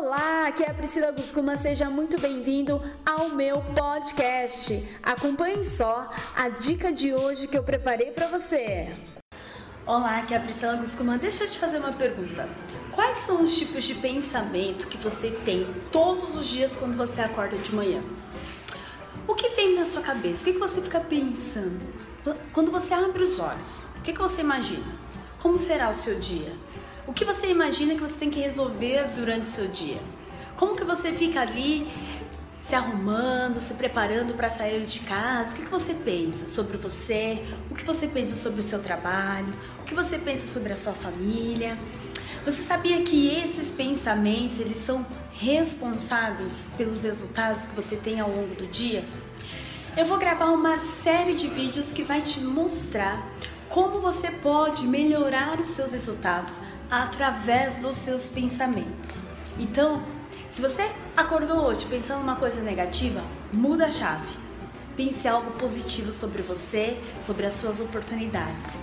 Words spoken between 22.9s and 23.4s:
abre os